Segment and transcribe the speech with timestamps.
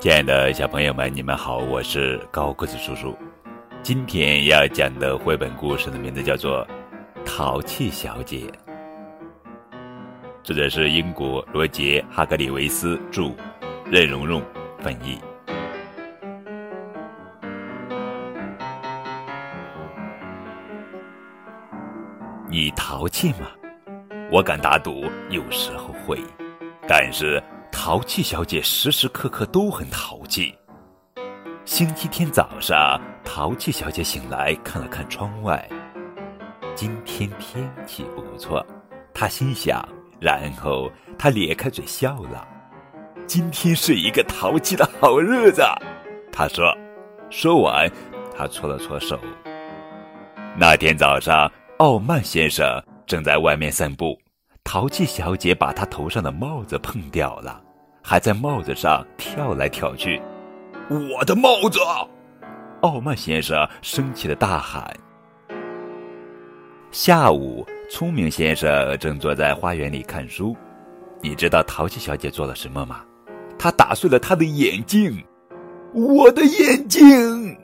[0.00, 3.14] 亲爱的小朋友们，你们好，我是高个子叔叔。
[3.82, 6.66] 今天要讲的绘本故事的名字叫做
[7.22, 8.46] 《淘气小姐》，
[10.42, 13.34] 作者是英国罗杰·哈格里维斯著，
[13.84, 14.42] 任蓉蓉
[14.78, 15.18] 翻译。
[22.48, 23.50] 你淘气吗？
[24.32, 26.18] 我敢打赌，有时候会，
[26.88, 27.38] 但是。
[27.72, 30.54] 淘气小姐时时刻刻都很淘气。
[31.64, 35.66] 星期天早上，淘气小姐醒来，看了看窗外，
[36.74, 38.64] 今天天气不错，
[39.14, 39.86] 她心想。
[40.20, 42.46] 然后她咧开嘴笑了。
[43.26, 45.62] 今天是一个淘气的好日子，
[46.30, 46.76] 她说。
[47.30, 47.90] 说完，
[48.36, 49.18] 她搓了搓手。
[50.58, 52.66] 那天早上，傲慢先生
[53.06, 54.18] 正在外面散步。
[54.64, 57.60] 淘气小姐把她头上的帽子碰掉了，
[58.02, 60.20] 还在帽子上跳来跳去。
[60.88, 61.78] 我的帽子！
[62.82, 64.92] 傲慢先生生气的大喊。
[66.90, 70.56] 下午，聪明先生正坐在花园里看书。
[71.20, 73.04] 你知道淘气小姐做了什么吗？
[73.58, 75.22] 她打碎了他的眼镜。
[75.92, 77.58] 我的眼镜！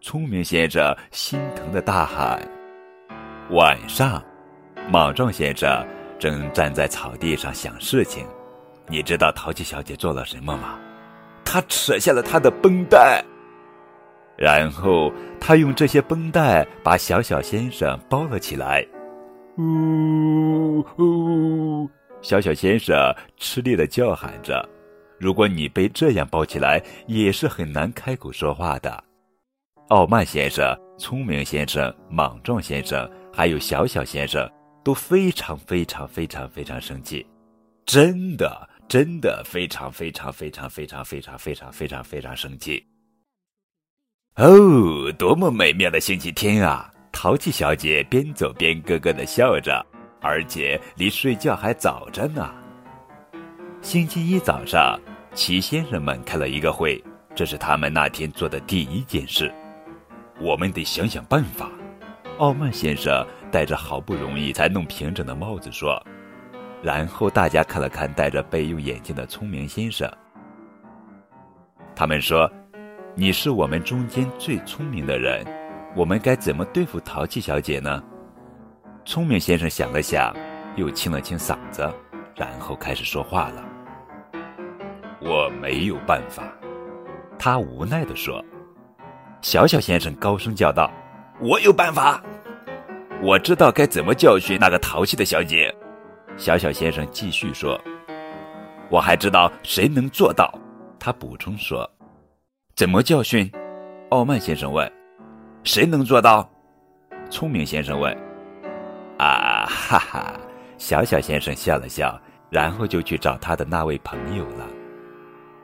[0.00, 2.40] 聪明先生心疼的大喊。
[3.50, 4.22] 晚上，
[4.90, 5.86] 莽撞先生。
[6.22, 8.24] 正站在草地上想事情，
[8.86, 10.78] 你知道淘气小姐做了什么吗？
[11.44, 13.24] 她扯下了她的绷带，
[14.36, 18.86] 然后她用这些绷带把小小先生包了起来。
[19.58, 21.90] 呜呜！
[22.20, 22.94] 小小先生
[23.36, 24.64] 吃力的叫喊着。
[25.18, 29.02] 如果你被这样包起来，也是很难开口说话的。
[29.88, 34.48] 傲慢先生、聪明先生、莽撞先生，还有小小先生。
[34.82, 37.26] 都非常非常非常非常生气，
[37.86, 42.84] 真的真的非常非常非常非常非常非常非常非常生气。
[44.36, 46.88] 哦，多么美妙的星期天啊！
[47.12, 49.84] 淘气小姐边走边咯咯的笑着，
[50.20, 52.50] 而且离睡觉还早着呢。
[53.82, 54.98] 星期一早上，
[55.34, 57.02] 齐先生们开了一个会，
[57.34, 59.52] 这是他们那天做的第一件事。
[60.40, 61.70] 我们得想想办法。
[62.42, 63.24] 傲慢先生。
[63.52, 66.02] 戴着好不容易才弄平整的帽子说，
[66.82, 70.10] 然后大家看了看戴着备用眼镜的聪明先生。
[71.94, 72.50] 他们说
[73.14, 75.46] ：“你是我们中间最聪明的人，
[75.94, 78.02] 我们该怎么对付淘气小姐呢？”
[79.04, 80.34] 聪明先生想了想，
[80.76, 81.82] 又清了清嗓子，
[82.34, 83.62] 然后开始说话了
[85.20, 86.42] ：“我没有办法。”
[87.38, 88.42] 他无奈地说。
[89.42, 90.90] 小小先生高声叫道
[91.38, 92.22] ：“我有办法！”
[93.22, 95.72] 我知道该怎么教训那个淘气的小姐，
[96.36, 97.80] 小小先生继续说。
[98.90, 100.52] 我还知道谁能做到，
[100.98, 101.88] 他补充说。
[102.74, 103.48] 怎么教训？
[104.08, 104.92] 傲慢先生问。
[105.62, 106.50] 谁能做到？
[107.30, 108.12] 聪明先生问。
[109.18, 110.34] 啊哈哈！
[110.76, 114.66] 小小先生笑了笑，然后就去找他的那位朋友了。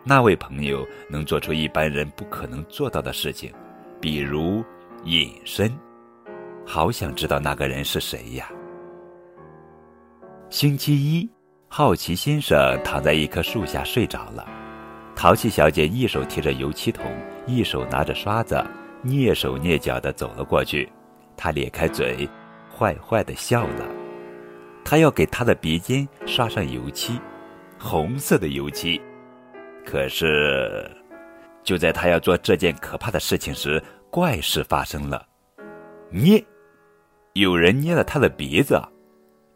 [0.04, 3.52] 那位朋友能做出一般人不可能做到的事情，
[4.00, 4.64] 比如
[5.02, 5.76] 隐身。
[6.70, 8.46] 好想知道那个人是谁呀！
[10.50, 11.26] 星期一，
[11.66, 14.46] 好奇先生躺在一棵树下睡着了。
[15.16, 17.10] 淘气小姐一手提着油漆桶，
[17.46, 18.62] 一手拿着刷子，
[19.02, 20.86] 蹑手蹑脚的走了过去。
[21.38, 22.28] 她咧开嘴，
[22.70, 23.86] 坏坏的笑了。
[24.84, 27.18] 她要给她的鼻尖刷上油漆，
[27.78, 29.00] 红色的油漆。
[29.86, 30.86] 可是，
[31.64, 35.26] 就在她要做这件可怕的事情时，怪事发生了。
[36.10, 36.44] 捏！
[37.34, 38.82] 有人捏了他的鼻子，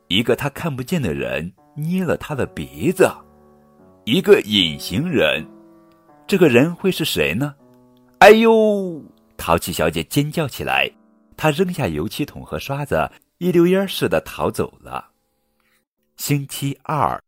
[0.08, 3.10] 一个他看不见的人捏了他的鼻子，
[4.04, 5.44] 一个隐形人，
[6.26, 7.54] 这个人会是谁呢？
[8.18, 9.02] 哎呦！
[9.36, 10.88] 淘气小姐尖叫起来，
[11.36, 15.10] 她扔下油漆桶和刷子，一溜烟似的逃走了。
[16.16, 17.20] 星期二，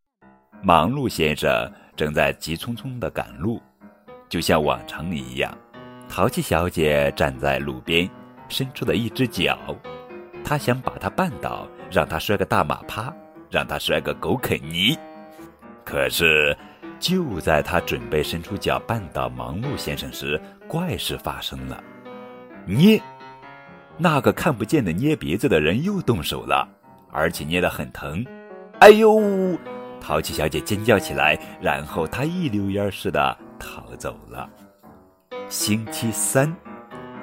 [0.61, 3.61] 忙碌先生正在急匆匆的赶路，
[4.29, 5.57] 就像往常一样。
[6.07, 8.09] 淘气小姐站在路边，
[8.47, 9.57] 伸出了一只脚。
[10.45, 13.11] 他想把他绊倒，让他摔个大马趴，
[13.49, 14.95] 让他摔个狗啃泥。
[15.83, 16.55] 可是，
[16.99, 21.83] 就在他准备伸出脚绊倒忙碌先生时，怪事发生了。
[22.65, 23.01] 捏，
[23.97, 26.67] 那个看不见的捏鼻子的人又动手了，
[27.11, 28.23] 而且捏得很疼。
[28.79, 29.57] 哎呦！
[29.99, 34.47] 淘气小姐尖叫起来，然后她一溜烟似的逃走了。
[35.49, 36.55] 星期三，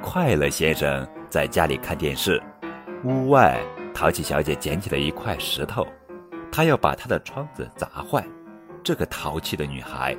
[0.00, 2.42] 快乐先生在家里看电视。
[3.04, 3.60] 屋外，
[3.92, 5.86] 淘气小姐捡起了一块石头，
[6.52, 8.24] 她要把她的窗子砸坏。
[8.84, 10.16] 这个淘气的女孩，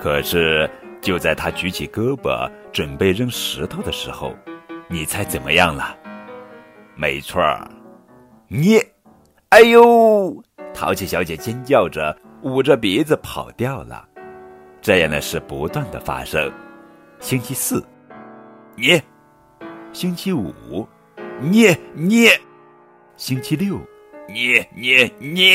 [0.00, 0.68] 可是
[1.00, 4.34] 就在她举起胳膊准备扔石头的时候，
[4.88, 5.96] 你猜怎么样了？
[6.96, 7.68] 没错儿，
[8.48, 8.80] 你！
[9.50, 10.42] 哎呦！
[10.74, 14.04] 淘气小姐尖叫着，捂着鼻子跑掉了。
[14.80, 16.52] 这样的事不断的发生。
[17.20, 17.84] 星期四，
[18.76, 19.00] 你；
[19.92, 20.86] 星期五，
[21.40, 22.30] 捏捏；
[23.16, 23.78] 星期六，
[24.28, 25.54] 捏捏捏。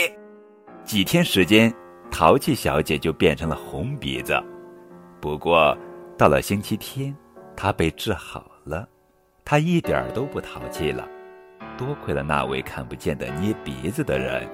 [0.85, 1.73] 几天时间，
[2.09, 4.41] 淘气小姐就变成了红鼻子。
[5.19, 5.77] 不过，
[6.17, 7.13] 到了星期天，
[7.53, 8.87] 她被治好了，
[9.43, 11.05] 她一点儿都不淘气了。
[11.77, 14.47] 多亏了那位看不见的捏鼻子的人。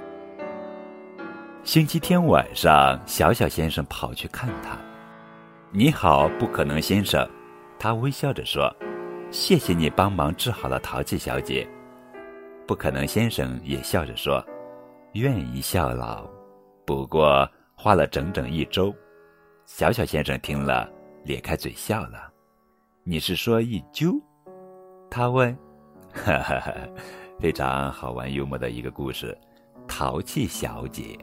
[1.64, 4.76] 星期天晚上，小小先生跑去看他。
[5.72, 7.30] 你好，不可能先生，
[7.78, 8.76] 他微笑着说
[9.32, 11.68] ：“谢谢你帮忙治好了淘气小姐。”
[12.68, 14.44] 不可能先生也笑着说
[15.14, 16.30] ：“愿意效劳，
[16.86, 18.94] 不过花了整整一周。”
[19.66, 20.90] 小小先生听了，
[21.24, 22.32] 咧开嘴笑了。
[23.04, 24.14] “你是说一揪？”
[25.10, 25.58] 他问。
[26.12, 26.74] 哈哈哈，
[27.40, 29.38] 非常好玩幽默的一个故事，
[29.88, 31.16] 淘气小姐。